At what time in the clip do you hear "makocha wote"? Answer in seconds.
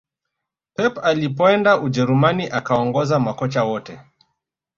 3.19-3.99